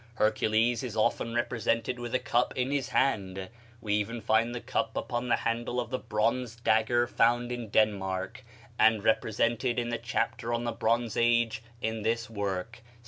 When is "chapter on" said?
9.99-10.63